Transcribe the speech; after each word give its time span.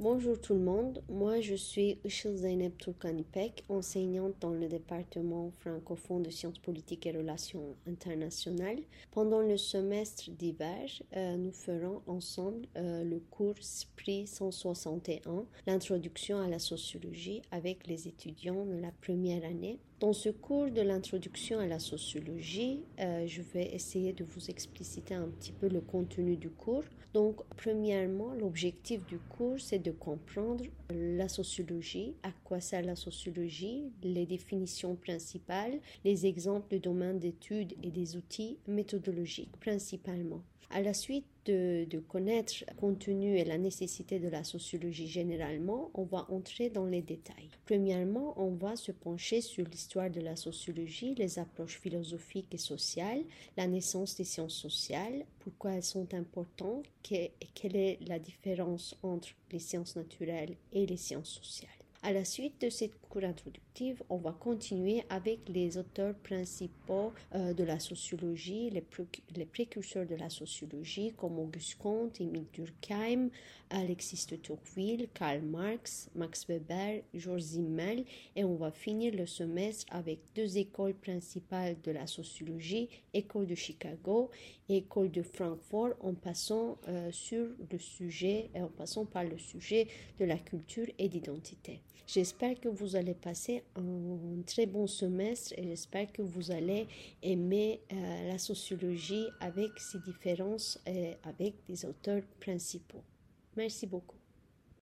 Bonjour 0.00 0.40
tout 0.40 0.54
le 0.54 0.60
monde, 0.60 1.02
moi 1.08 1.40
je 1.40 1.56
suis 1.56 1.98
Ushil 2.04 2.36
Zaineb 2.36 2.76
Turkanipek, 2.78 3.64
enseignante 3.68 4.34
dans 4.40 4.52
le 4.52 4.68
département 4.68 5.50
francophone 5.58 6.22
de 6.22 6.30
sciences 6.30 6.60
politiques 6.60 7.04
et 7.06 7.10
relations 7.10 7.74
internationales. 7.84 8.78
Pendant 9.10 9.40
le 9.40 9.56
semestre 9.56 10.30
d'hiver, 10.30 10.88
euh, 11.16 11.36
nous 11.36 11.50
ferons 11.50 12.00
ensemble 12.06 12.68
euh, 12.76 13.02
le 13.02 13.18
cours 13.18 13.56
SPRI 13.60 14.28
161, 14.28 15.44
l'introduction 15.66 16.38
à 16.38 16.46
la 16.46 16.60
sociologie 16.60 17.42
avec 17.50 17.88
les 17.88 18.06
étudiants 18.06 18.66
de 18.66 18.80
la 18.80 18.92
première 19.02 19.44
année. 19.44 19.80
Dans 20.00 20.12
ce 20.12 20.28
cours 20.28 20.70
de 20.70 20.80
l'introduction 20.80 21.58
à 21.58 21.66
la 21.66 21.80
sociologie, 21.80 22.84
euh, 23.00 23.26
je 23.26 23.42
vais 23.42 23.74
essayer 23.74 24.12
de 24.12 24.22
vous 24.22 24.48
expliciter 24.48 25.14
un 25.14 25.26
petit 25.26 25.50
peu 25.50 25.66
le 25.66 25.80
contenu 25.80 26.36
du 26.36 26.50
cours. 26.50 26.84
Donc, 27.14 27.40
premièrement, 27.56 28.32
l'objectif 28.34 29.04
du 29.06 29.18
cours, 29.18 29.58
c'est 29.58 29.80
de 29.80 29.87
comprendre 29.90 30.64
la 30.90 31.28
sociologie, 31.28 32.16
quoi 32.48 32.60
sert 32.60 32.82
la 32.82 32.96
sociologie, 32.96 33.92
les 34.02 34.24
définitions 34.24 34.96
principales, 34.96 35.78
les 36.02 36.24
exemples 36.24 36.70
de 36.70 36.78
domaines 36.78 37.18
d'études 37.18 37.74
et 37.82 37.90
des 37.90 38.16
outils 38.16 38.56
méthodologiques 38.66 39.54
principalement. 39.60 40.42
À 40.70 40.80
la 40.80 40.94
suite 40.94 41.26
de, 41.44 41.86
de, 41.88 41.98
connaître 41.98 42.52
le 42.66 42.74
contenu 42.74 43.38
et 43.38 43.44
la 43.44 43.58
nécessité 43.58 44.18
de 44.18 44.28
la 44.28 44.44
sociologie 44.44 45.08
généralement, 45.08 45.90
on 45.94 46.04
va 46.04 46.26
entrer 46.30 46.70
dans 46.70 46.84
les 46.86 47.02
détails. 47.02 47.48
Premièrement, 47.66 48.34
on 48.36 48.54
va 48.54 48.76
se 48.76 48.92
pencher 48.92 49.40
sur 49.42 49.66
l'histoire 49.66 50.10
de 50.10 50.20
la 50.20 50.36
sociologie, 50.36 51.14
les 51.14 51.38
approches 51.38 51.78
philosophiques 51.78 52.52
et 52.54 52.58
sociales, 52.58 53.24
la 53.56 53.66
naissance 53.66 54.16
des 54.16 54.24
sciences 54.24 54.56
sociales, 54.56 55.24
pourquoi 55.40 55.72
elles 55.72 55.82
sont 55.82 56.12
importantes, 56.14 56.84
et 57.10 57.30
quelle 57.54 57.76
est 57.76 57.98
la 58.06 58.18
différence 58.18 58.96
entre 59.02 59.28
les 59.50 59.58
sciences 59.58 59.96
naturelles 59.96 60.56
et 60.72 60.86
les 60.86 60.98
sciences 60.98 61.30
sociales. 61.30 61.77
À 62.08 62.12
la 62.14 62.24
suite 62.24 62.62
de 62.62 62.70
cette 62.70 62.98
cours 63.02 63.24
introductive, 63.24 64.02
on 64.08 64.16
va 64.16 64.32
continuer 64.32 65.02
avec 65.10 65.40
les 65.48 65.76
auteurs 65.76 66.14
principaux 66.14 67.12
euh, 67.34 67.52
de 67.52 67.64
la 67.64 67.78
sociologie, 67.78 68.70
les, 68.70 68.82
les, 69.36 69.44
précurseurs 69.44 70.06
de 70.06 70.14
la 70.14 70.30
sociologie 70.30 71.12
comme 71.18 71.38
Auguste 71.38 71.76
Comte, 71.76 72.18
Émile 72.18 72.46
Durkheim, 72.52 73.28
Alexis 73.68 74.26
de 74.30 74.36
Tocqueville, 74.36 75.08
Karl 75.12 75.42
Marx, 75.42 76.08
Max 76.14 76.46
Weber, 76.48 77.02
Georges 77.12 77.42
Simmel 77.42 78.04
et 78.34 78.42
on 78.44 78.56
va 78.56 78.70
finir 78.70 79.14
le 79.14 79.26
semestre 79.26 79.84
avec 79.90 80.20
deux 80.34 80.56
écoles 80.56 80.94
principales 80.94 81.76
de 81.82 81.90
la 81.90 82.06
sociologie, 82.06 82.88
École 83.12 83.46
de 83.46 83.54
Chicago 83.54 84.30
et 84.70 84.78
École 84.78 85.10
de 85.10 85.22
Francfort 85.22 85.90
en 86.00 86.14
passant 86.14 86.78
euh, 86.88 87.10
sur 87.12 87.48
le 87.70 87.78
sujet, 87.78 88.50
en 88.54 88.68
passant 88.68 89.04
par 89.04 89.24
le 89.24 89.36
sujet 89.36 89.88
de 90.18 90.24
la 90.24 90.38
culture 90.38 90.86
et 90.98 91.08
d'identité. 91.10 91.80
J'espère 92.06 92.58
que 92.58 92.68
vous 92.68 92.96
allez 92.96 93.14
passer 93.14 93.62
un 93.76 94.42
très 94.46 94.66
bon 94.66 94.86
semestre 94.86 95.52
et 95.56 95.64
j'espère 95.64 96.10
que 96.12 96.22
vous 96.22 96.50
allez 96.50 96.86
aimer 97.22 97.80
euh, 97.92 98.28
la 98.28 98.38
sociologie 98.38 99.26
avec 99.40 99.78
ses 99.78 99.98
différences 100.00 100.80
et 100.86 101.14
avec 101.22 101.54
des 101.66 101.84
auteurs 101.84 102.22
principaux. 102.40 103.02
Merci 103.56 103.86
beaucoup. 103.86 104.17